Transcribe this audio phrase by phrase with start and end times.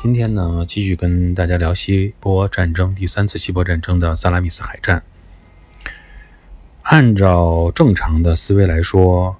[0.00, 5.02] 今天呢，继续跟大家聊希波战争，第三次希波战争的萨拉米斯海战。
[6.82, 9.36] 按照正常的思维来说，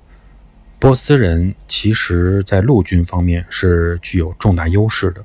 [0.80, 5.24] 波斯人其实在陆军方面是具有重大优势的，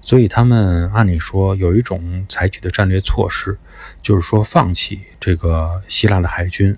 [0.00, 3.58] 所以他们按理说有一种采取的战略措施，
[4.00, 6.76] 就是说放弃这个希腊的海军，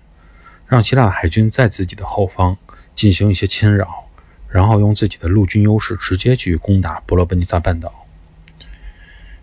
[0.67, 2.57] 让希腊的海军在自己的后方
[2.95, 4.02] 进行一些侵扰。
[4.53, 8.07] 然后用自己的陆军优势直接去攻打伯罗奔尼撒半岛。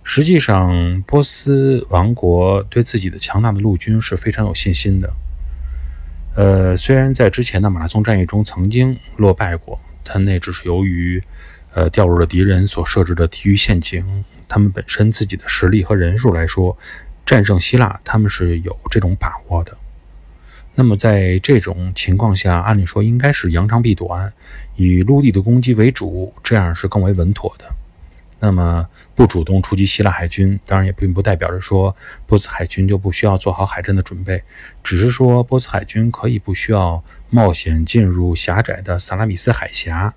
[0.03, 5.13] 实际上，波斯王国对自己的强大的陆军是非常有信心的。
[6.35, 11.21] 呃，虽然在之前的马拉松战役中曾经落败过，但那只是由于
[11.73, 14.23] 呃掉入了敌人所设置的地狱陷阱。
[14.47, 16.75] 他们本身自己的实力和人数来说，
[17.23, 19.77] 战胜希腊他们是有这种把握的。
[20.75, 24.31] 那么在这种情况下，按理说应该是扬长避短，
[24.75, 27.65] 以陆地的攻击为主，这样是更为稳妥的。
[28.41, 31.93] 那么不主动出击希腊海军，当然也并不代表着说
[32.25, 34.41] 波斯海军就不需要做好海战的准备，
[34.81, 40.13] 只是说波斯海军可以不需要冒险进入狭窄的萨拉米斯海峡，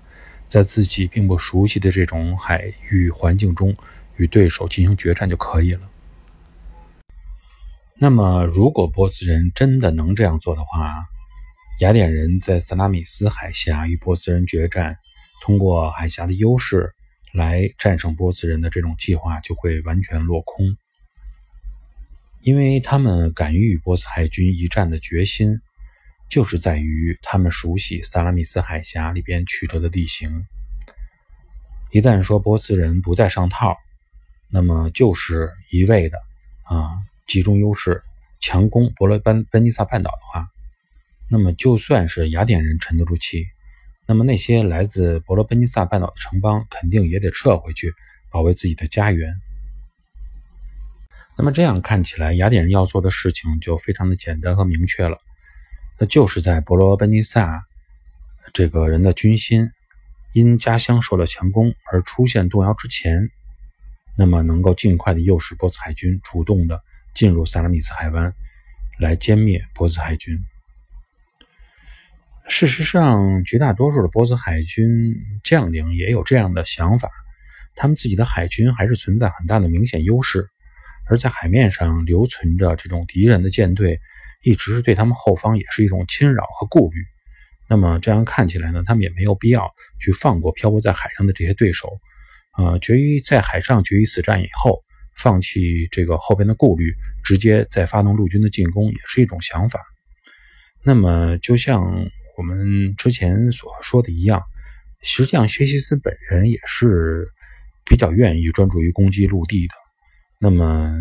[0.47, 3.75] 在自己并不熟悉的这种海域环境中
[4.15, 5.81] 与对手进行决战就可以了。
[8.03, 10.93] 那么，如果波斯人真的能这样做的话，
[11.79, 14.97] 雅典人在萨拉米斯海峡与波斯人决战，
[15.41, 16.93] 通过海峡的优势
[17.33, 20.75] 来战胜波斯人的这种计划就会完全落空，
[22.41, 25.61] 因为他们敢于与波斯海军一战的决心，
[26.29, 30.43] 就是在于他们熟悉萨拉米斯海峡里边曲折的地形。
[31.91, 33.77] 一旦说波斯人不再上套，
[34.51, 36.17] 那么就是一味的
[36.63, 36.97] 啊。
[37.33, 38.03] 集中优势
[38.39, 40.47] 强攻伯罗奔奔尼撒半岛的话，
[41.31, 43.47] 那么就算是雅典人沉得住气，
[44.07, 47.91] 那么那些来自伯罗奔尼撒半岛的城邦肯定也得撤回去
[48.29, 49.33] 保卫自己的家园。
[51.35, 55.17] 那么这样看起来，雅典人要做的事情就非常的简单和明确了，
[55.97, 57.63] 那就是在伯罗奔尼撒
[58.53, 59.71] 这个人的军心
[60.33, 63.31] 因家乡受了强攻而出现动摇之前，
[64.15, 66.83] 那么能够尽快的诱使波斯海军主动的。
[67.13, 68.33] 进入萨拉米斯海湾，
[68.99, 70.39] 来歼灭波斯海军。
[72.49, 77.09] 事实上，绝大多数的波斯海军将领也有这样的想法，
[77.75, 80.49] 他们自己的海军还是存在很大的明显优势，
[81.09, 84.01] 而在海面上留存着这种敌人的舰队，
[84.41, 86.97] 一直是对他们后方也是一种侵扰和顾虑。
[87.69, 89.71] 那么这样看起来呢，他们也没有必要
[90.01, 91.97] 去放过漂泊在海上的这些对手，
[92.57, 94.83] 呃，决于在海上决一死战以后。
[95.15, 96.93] 放弃这个后边的顾虑，
[97.23, 99.79] 直接再发动陆军的进攻，也是一种想法。
[100.83, 101.81] 那么，就像
[102.37, 104.43] 我们之前所说的一样，
[105.01, 107.27] 实际上薛西斯本人也是
[107.85, 109.73] 比较愿意专注于攻击陆地的。
[110.39, 110.93] 那么，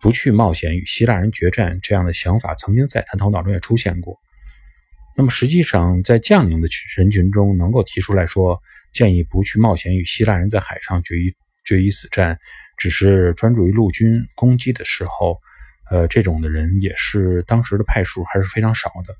[0.00, 4.16] 不去冒险与希腊人决战这样的想法，曾经在他头脑中也出现过。
[5.16, 8.60] 那么，实际上在将领的人群中，能够提出来说
[8.92, 11.32] 建议不去冒险与希腊人在海上决一
[11.64, 12.36] 决一死战。
[12.76, 15.40] 只是专注于陆军攻击的时候，
[15.90, 19.14] 呃，这种的人也是当时的派数还是非常少的。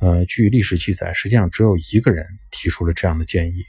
[0.00, 3.62] 呃，据历史记载，实际上只有一个人提出了这样的建议，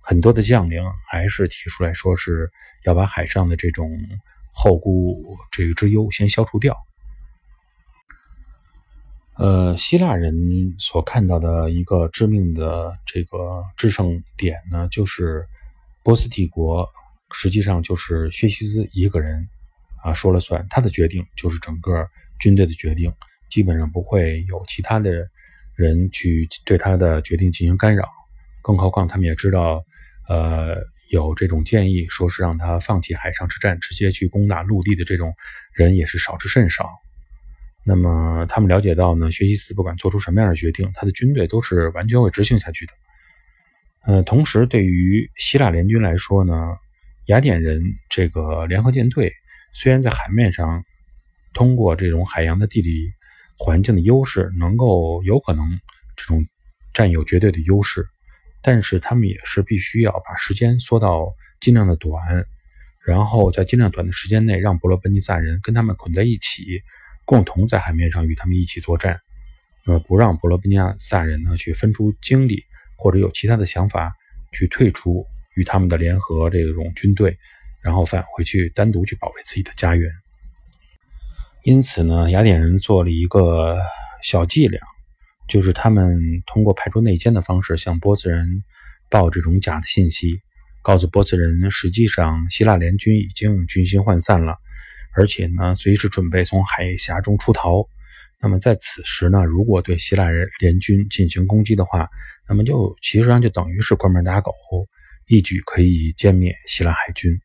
[0.00, 2.50] 很多的将领还是提出来说是
[2.84, 3.90] 要把海上的这种
[4.52, 6.76] 后顾这个之忧先消除掉。
[9.36, 10.34] 呃，希腊人
[10.78, 15.46] 所看到的一个致命的这个制胜点呢，就是
[16.02, 16.88] 波斯帝国。
[17.32, 19.46] 实际上就是薛西斯一个人
[20.02, 22.08] 啊说了算，他的决定就是整个
[22.40, 23.12] 军队的决定，
[23.50, 25.28] 基本上不会有其他的
[25.74, 28.08] 人去对他的决定进行干扰。
[28.62, 29.84] 更何况他们也知道，
[30.28, 30.76] 呃，
[31.10, 35.34] 有这种建议，说是让他放弃海上之战，直接去攻打陆地的这种
[35.74, 36.88] 人也是少之甚少。
[37.84, 42.92] 那么他们了解到呢，薛西斯不管做出什么样的决定，他的军队都是完全会执行下去的。
[44.04, 46.54] 呃，同时对于希腊联军来说呢。
[47.28, 49.34] 雅典人这个联合舰队
[49.74, 50.82] 虽然在海面上
[51.52, 53.12] 通过这种海洋的地理
[53.58, 55.62] 环境的优势，能够有可能
[56.16, 56.46] 这种
[56.94, 58.06] 占有绝对的优势，
[58.62, 62.46] 但是他们也是必须要把时间缩到尽量的短，
[63.04, 66.80] 然后在尽量短的时间内让伯罗奔尼撒人跟他们捆在一起，
[67.26, 69.20] 共同在海面上与他们一起作战，
[69.84, 72.64] 那么不让伯罗奔尼撒人呢去分出精力
[72.96, 74.14] 或者有其他的想法
[74.50, 75.26] 去退出。
[75.58, 77.36] 与他们的联合这种军队，
[77.82, 80.08] 然后返回去单独去保卫自己的家园。
[81.64, 83.76] 因此呢，雅典人做了一个
[84.22, 84.80] 小伎俩，
[85.48, 86.16] 就是他们
[86.46, 88.62] 通过派出内奸的方式向波斯人
[89.10, 90.40] 报这种假的信息，
[90.80, 94.56] 告诉波斯人，实际上希腊联军已经军心涣散了，
[95.16, 97.84] 而且呢，随时准备从海峡中出逃。
[98.40, 102.08] 那么在此时呢，如果对希腊人联军进行攻击的话，
[102.48, 104.52] 那么就其实上就等于是关门打狗，
[105.30, 107.38] 一举可以歼灭希腊海军。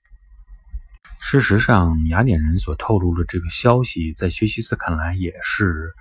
[1.20, 5.92] 事实上，雅典人所透露的这个消息，在薛西斯看来也是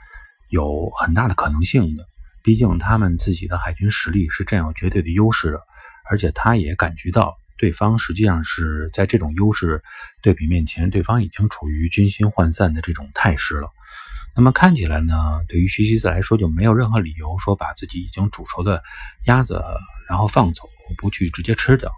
[0.48, 2.06] 有很大的可能性的。
[2.44, 5.60] 毕竟他们自己的海军实力是占有绝对的优势的，
[6.08, 9.82] 而且他也感觉到对方实际上是在这种优势
[10.22, 13.68] 对比面前，对方已经处于军心涣散的这种态势了。
[14.36, 18.84] 那么看起来呢，对于薛西斯来说，就没有任何理由说把自己已经煮熟的
[19.26, 19.60] 鸭子
[20.12, 20.68] 然后放走，
[20.98, 21.90] 不去直接吃掉。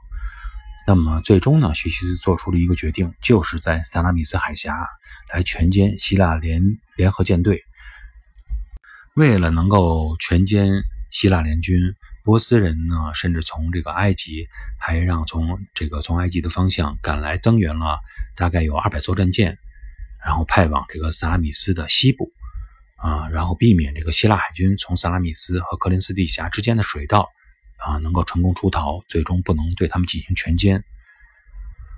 [0.86, 4.72] 那么最终呢，薛西斯做出了一个决定，就是在萨拉米斯海峡
[5.32, 6.62] 来全歼希腊联
[6.96, 7.60] 联合舰队。
[9.16, 11.80] 为了能够全歼希腊联军，
[12.22, 14.46] 波斯人呢，甚至从这个埃及
[14.78, 17.98] 还让从这个从埃及的方向赶来增援了，
[18.36, 19.58] 大概有二百艘战舰。
[20.24, 22.30] 然后派往这个萨拉米斯的西部，
[22.94, 27.28] 啊，然后避免这个希腊海军从萨拉米斯和科林斯地峡之间的水道，
[27.76, 30.82] 啊，能够成功出逃，最终不能对他们进行全歼。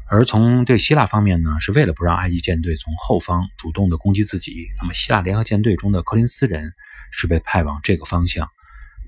[0.08, 6.73] 而从对希腊方面呢，是为了不让埃及舰队从后方主动的攻击自己，那么希腊联合舰队中的科林斯人
[7.11, 8.49] 是被派往这个方向，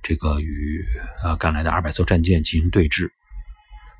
[0.02, 0.84] 这个与
[1.22, 3.10] 呃赶来的二百艘战舰进行对峙。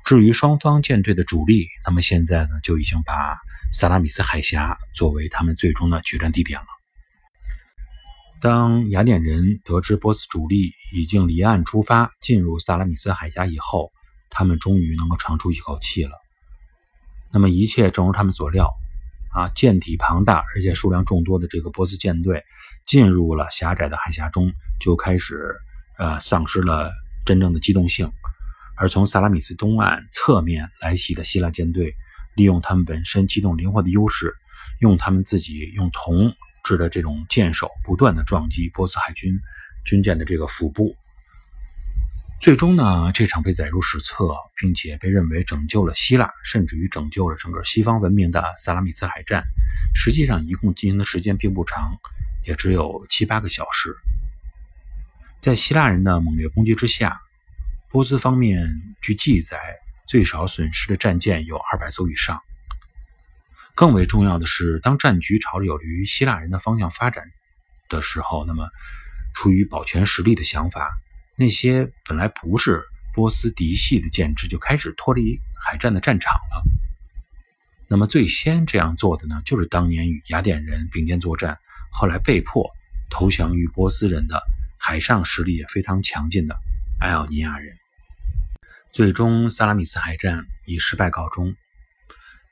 [0.05, 3.37] 至于双方舰队的主力，那么现在呢，就已经把。
[3.71, 6.65] 萨拉米斯海峡作为他们最终的决战地点了。
[8.41, 13.91] 当雅典人得知波斯主力已经离岸出发，进入萨拉米斯海峡以后，
[14.29, 16.11] 他们终于能够长出一口气了。
[17.31, 18.73] 那么一切正如他们所料，
[19.33, 22.43] 啊，舰体庞大而且数量众多的这个波斯舰队
[22.85, 25.55] 进入了狭窄的海峡中，就开始
[25.97, 26.91] 呃丧失了
[27.25, 28.11] 真正的机动性。
[28.77, 31.93] 而从萨拉米斯东岸侧面来袭的希腊舰队。
[32.35, 34.33] 利用他们本身机动灵活的优势，
[34.79, 36.33] 用他们自己用铜
[36.63, 39.39] 制的这种舰首，不断的撞击波斯海军
[39.85, 40.95] 军舰的这个腹部。
[42.39, 49.43] 最终呢，这场被载入史册，并且被认为拯救了希腊，甚至于拯救了整个西方文明的萨拉米斯海战，
[49.93, 51.97] 实际上一共进行的时间并不长，
[52.45, 53.95] 也只有七八个小时。
[55.39, 57.21] 在希腊人的猛烈攻击之下，
[57.89, 59.57] 波斯方面据记载。
[60.09, 62.41] 最少损失的战舰有二百艘以上。
[63.79, 67.23] 更为重要的是，当战局朝着有利于希腊人的方向发展
[67.87, 68.67] 的时候，那么
[69.33, 70.91] 出于保全实力的想法，
[71.37, 72.83] 那些本来不是
[73.13, 76.61] 波斯嫡系的舰只就开始脱离海战的战场了。
[77.87, 81.57] 那么最先这样做的呢，就是当年与雅典人并肩作战，
[81.89, 82.69] 后来被迫
[83.09, 84.43] 投降于波斯人的
[84.77, 86.57] 海上实力也非常强劲的
[86.99, 87.77] 埃奥尼亚人。
[88.91, 91.55] 最终，萨拉米斯海战以失败告终。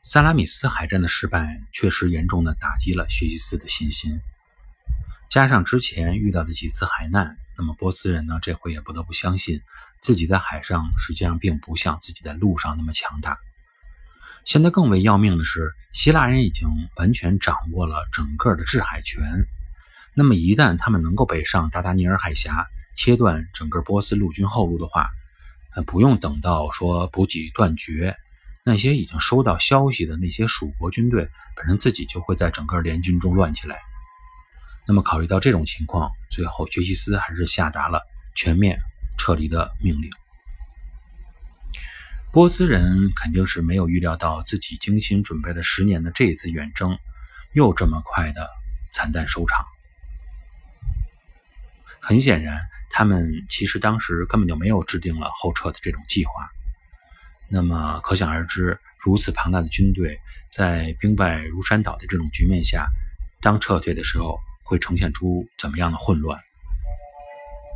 [0.10, 4.22] 萨拉米斯海战的失败确实严重的打击了薛西斯的信心，
[5.30, 9.60] 加上之前遇到的几次海难，那么波斯人呢，这回也不得不相信
[10.00, 13.38] 自己在海上实际上并不像自己在陆上那么强大。
[14.46, 19.46] 现在更为要命的是，希腊人已经完全掌握了整个的制海权。
[20.14, 25.10] 那么一旦他们能够北上达达尼尔海峡，切断整个波斯陆军后路的话，
[25.86, 28.16] 不用等到说补给断绝，
[28.70, 33.80] 那些已经收到消息的那些蜀国军队本身自己就会在整个联军中乱起来。
[34.86, 38.02] 那么考虑到这种情况，最后薛西斯还是下达了
[38.36, 38.78] 全面
[39.18, 40.12] 撤离的命令。
[42.34, 47.00] 波斯人肯定是没有预料到自己精心准备了十年的这一次远征，
[47.54, 48.50] 又这么快的
[48.92, 49.66] 惨淡收场。
[52.02, 56.52] 很显然，他们其实当时根本就没有制定了后撤的这种计划。
[57.50, 62.88] 那么，可想而知，如此庞大的军队在兵败如山倒的这种局面下，
[63.42, 66.40] 当撤退的时候会呈现出怎么样的混乱？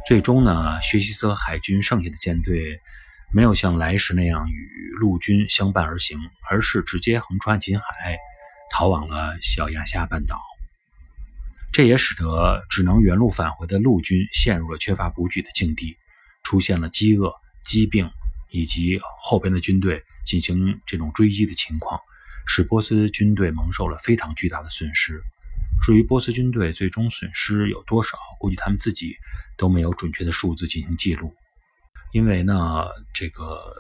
[0.08, 2.82] 最终呢，薛西斯海军剩下的舰队
[3.34, 8.18] 没有像来时那样与陆军相伴而行，而是直接横穿秦海，
[8.72, 10.38] 逃往了小亚细亚半岛。
[11.72, 15.96] 这也使得只能原路返回的陆军陷入了缺乏补给的境地，
[16.44, 18.12] 出现了饥饿、疾病
[18.52, 22.00] 以及后边的军队进行这种追击的情况，
[22.46, 25.22] 使波斯军队蒙受了非常巨大的损失。
[25.84, 29.16] 至于波斯军队最终损失有多少，估计他们自己
[29.58, 31.34] 都没有准确的数字进行记录，
[32.12, 33.74] 因为呢，这个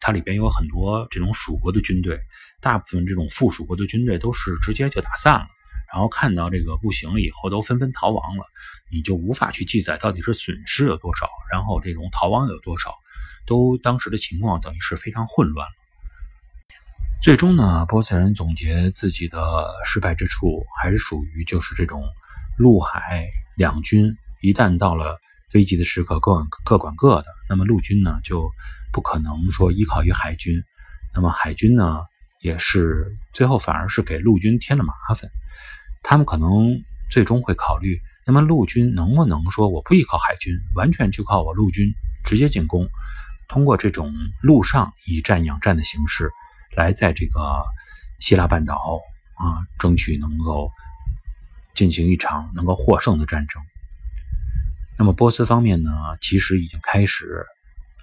[0.00, 2.20] 它里边有很多这种蜀国的军队，
[2.60, 5.46] 大部分这种附属国的军队都是直接就打散了。
[5.92, 8.44] 然后看到这个不行了以后，都纷纷逃亡了，
[8.92, 12.92] 你就无法去记载到底是损失有多少，然后这种逃亡有多少，
[13.46, 15.72] 都当时的情况等于是非常混乱了。
[17.22, 22.02] 最终呢，波斯人总结自己的失败之处，还是属于就是这种
[22.58, 23.26] 陆海
[23.56, 25.18] 两军一旦到了
[25.54, 28.50] 危急的时刻，各管各管各的，那么陆军呢就
[28.92, 30.62] 不可能说依靠于海军，
[31.14, 32.02] 那么海军呢
[32.42, 35.30] 也是最后反而是给陆军添了麻烦，
[36.02, 37.98] 他们可能最终会考虑。
[38.26, 42.88] 那么陆军能不能说我不依靠海军，完全就靠我陆军直接进攻，
[43.48, 44.12] 通过这种
[44.42, 46.30] 陆上以战养战的形式，
[46.76, 47.62] 来在这个
[48.20, 49.00] 希腊半岛
[49.34, 50.70] 啊争取能够
[51.74, 53.62] 进行一场能够获胜的战争？
[54.98, 57.44] 那么波斯方面呢，其实已经开始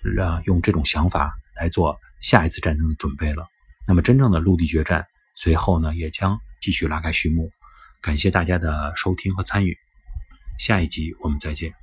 [0.04, 3.48] 让用这种想法来做下一次战争的准备了。
[3.88, 7.52] 那么真正的陆地决战随后呢，也将继续拉开序幕。
[8.02, 9.78] 感谢大家的收听和参与。
[10.60, 11.83] 下一集我们再见。